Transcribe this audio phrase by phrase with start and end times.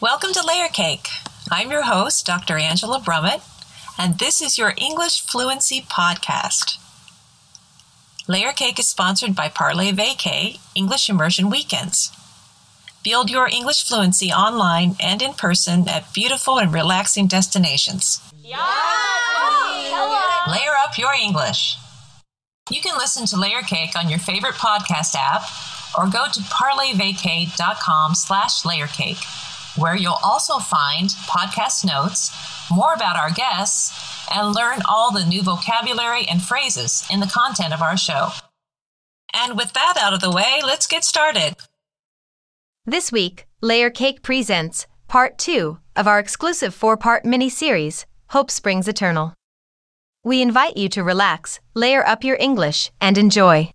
[0.00, 1.08] Welcome to Layer Cake.
[1.50, 2.56] I'm your host, Dr.
[2.56, 3.42] Angela Brummett,
[3.98, 6.78] and this is your English Fluency Podcast.
[8.28, 12.12] Layer Cake is sponsored by Parlay Vacay English Immersion Weekends.
[13.02, 18.20] Build your English fluency online and in person at beautiful and relaxing destinations.
[18.40, 18.56] Yeah!
[20.46, 21.76] Layer up your English.
[22.70, 25.42] You can listen to Layer Cake on your favorite podcast app
[25.98, 29.24] or go to parlayvacay.com slash layercake
[29.78, 32.30] where you'll also find podcast notes,
[32.70, 37.72] more about our guests, and learn all the new vocabulary and phrases in the content
[37.72, 38.30] of our show.
[39.34, 41.54] And with that out of the way, let's get started.
[42.84, 48.50] This week, Layer Cake presents part two of our exclusive four part mini series, Hope
[48.50, 49.34] Springs Eternal.
[50.24, 53.70] We invite you to relax, layer up your English, and enjoy.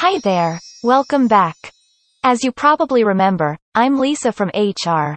[0.00, 0.60] Hi there.
[0.82, 1.56] Welcome back.
[2.22, 5.16] As you probably remember, I'm Lisa from HR.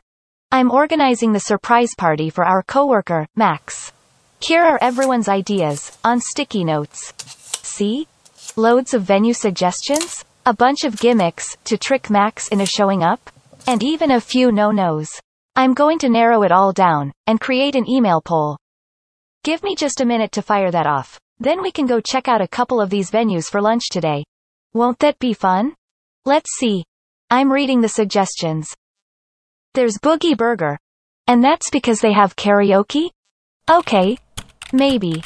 [0.54, 3.92] I'm organizing the surprise party for our coworker, Max.
[4.40, 7.14] Here are everyone's ideas, on sticky notes.
[7.62, 8.08] See?
[8.56, 10.24] Loads of venue suggestions?
[10.46, 13.30] A bunch of gimmicks, to trick Max into showing up?
[13.68, 15.10] And even a few no-nos.
[15.58, 18.56] I'm going to narrow it all down, and create an email poll.
[19.44, 21.20] Give me just a minute to fire that off.
[21.38, 24.24] Then we can go check out a couple of these venues for lunch today.
[24.74, 25.74] Won't that be fun?
[26.26, 26.84] Let's see.
[27.32, 28.76] I'm reading the suggestions.
[29.74, 30.78] There's Boogie Burger.
[31.28, 33.10] And that's because they have karaoke?
[33.70, 34.18] Okay.
[34.72, 35.24] Maybe.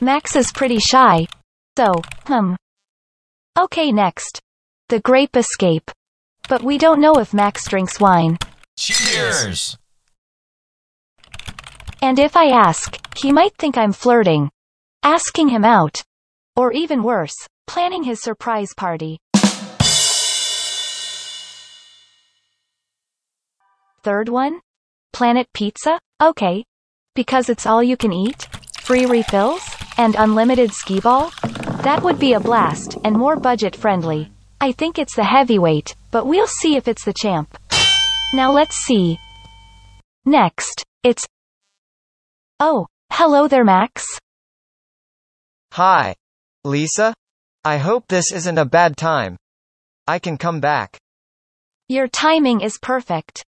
[0.00, 1.26] Max is pretty shy.
[1.76, 2.54] So, hmm.
[3.58, 4.40] Okay, next.
[4.88, 5.90] The Grape Escape.
[6.48, 8.38] But we don't know if Max drinks wine.
[8.78, 9.76] Cheers!
[12.00, 14.50] And if I ask, he might think I'm flirting.
[15.02, 16.02] Asking him out.
[16.54, 17.34] Or even worse,
[17.66, 19.18] planning his surprise party.
[24.02, 24.60] Third one?
[25.12, 25.98] Planet Pizza?
[26.22, 26.64] Okay.
[27.14, 28.46] Because it's all you can eat?
[28.80, 29.62] Free refills?
[29.98, 31.32] And unlimited skee ball?
[31.82, 34.30] That would be a blast, and more budget friendly.
[34.60, 37.58] I think it's the heavyweight, but we'll see if it's the champ.
[38.32, 39.18] Now let's see.
[40.24, 41.26] Next, it's.
[42.60, 44.06] Oh, hello there, Max.
[45.72, 46.14] Hi.
[46.64, 47.14] Lisa?
[47.66, 49.36] I hope this isn't a bad time.
[50.06, 50.98] I can come back.
[51.88, 53.44] Your timing is perfect.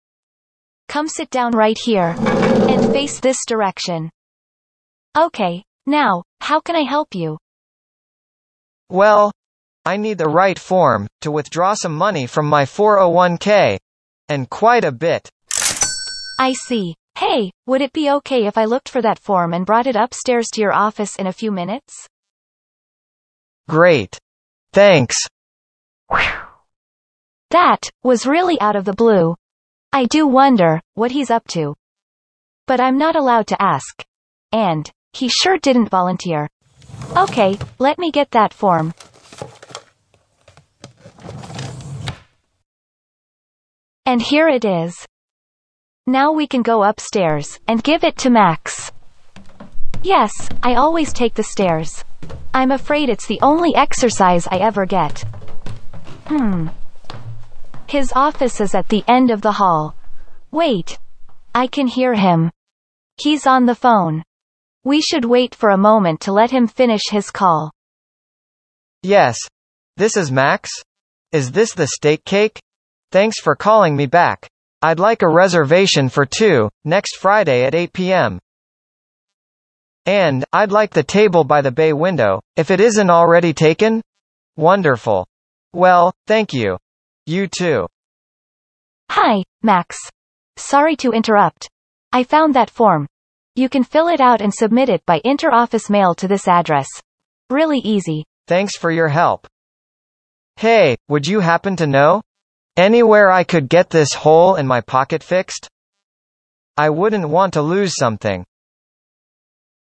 [0.88, 2.16] Come sit down right here.
[2.18, 4.10] And face this direction.
[5.16, 7.38] Okay, now, how can I help you?
[8.90, 9.32] Well,
[9.86, 13.78] I need the right form to withdraw some money from my 401k.
[14.30, 15.30] And quite a bit.
[16.40, 16.96] I see.
[17.20, 20.48] Hey, would it be okay if I looked for that form and brought it upstairs
[20.54, 22.08] to your office in a few minutes?
[23.68, 24.18] Great.
[24.72, 25.28] Thanks.
[27.50, 29.36] That was really out of the blue.
[29.92, 31.76] I do wonder what he's up to.
[32.66, 34.04] But I'm not allowed to ask.
[34.52, 36.50] And he sure didn't volunteer.
[37.16, 38.94] Okay, let me get that form.
[44.06, 45.06] And here it is.
[46.06, 48.92] Now we can go upstairs and give it to Max.
[50.04, 52.04] Yes, I always take the stairs.
[52.54, 55.24] I'm afraid it's the only exercise I ever get.
[56.28, 56.68] Hmm.
[57.88, 59.96] His office is at the end of the hall.
[60.52, 60.98] Wait.
[61.56, 62.52] I can hear him.
[63.18, 64.24] He's on the phone.
[64.84, 67.72] We should wait for a moment to let him finish his call.
[69.04, 69.38] Yes.
[69.98, 70.70] This is Max?
[71.32, 72.60] Is this the steak cake?
[73.12, 74.48] Thanks for calling me back.
[74.82, 78.40] I'd like a reservation for two, next Friday at 8 p.m.
[80.08, 84.02] And, I'd like the table by the bay window, if it isn't already taken?
[84.56, 85.28] Wonderful.
[85.74, 86.78] Well, thank you.
[87.26, 87.88] You too.
[89.12, 89.98] Hi, Max.
[90.56, 91.68] Sorry to interrupt.
[92.14, 93.06] I found that form.
[93.56, 96.88] You can fill it out and submit it by inter-office mail to this address.
[97.50, 98.24] Really easy.
[98.48, 99.46] Thanks for your help.
[100.56, 102.22] Hey, would you happen to know?
[102.78, 105.68] Anywhere I could get this hole in my pocket fixed?
[106.78, 108.46] I wouldn't want to lose something.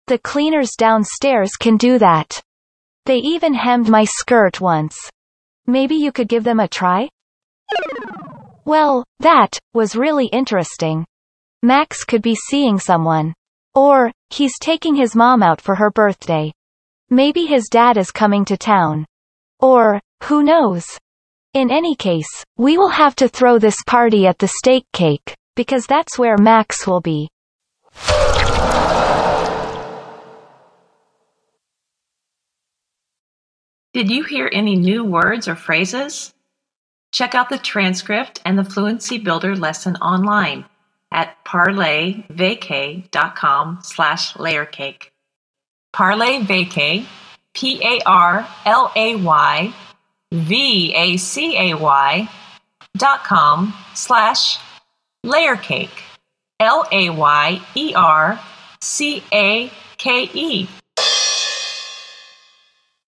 [0.08, 2.40] The cleaners downstairs can do that.
[3.05, 4.96] They even hemmed my skirt once.
[5.66, 7.10] Maybe you could give them a try?
[8.64, 11.05] Well, that was really interesting.
[11.62, 13.34] Max could be seeing someone.
[13.75, 16.52] Or, he's taking his mom out for her birthday.
[17.11, 19.04] Maybe his dad is coming to town.
[19.61, 20.87] Or, who knows?
[21.52, 25.84] In any case, we will have to throw this party at the steak cake, because
[25.87, 27.28] that's where Max will be.
[33.93, 36.32] Did you hear any new words or phrases?
[37.12, 40.67] Check out the transcript and the Fluency Builder lesson online
[41.11, 45.08] at parlayvacay.com slash layercake.
[45.93, 47.06] Parlay Vacay,
[47.55, 48.05] P-A-R-L-A-Y
[50.31, 52.29] V-A-C-A-Y
[52.96, 54.58] dot com slash
[55.25, 56.02] layercake,
[56.61, 58.40] L-A-Y-E-R
[58.81, 60.69] C-A-K-E.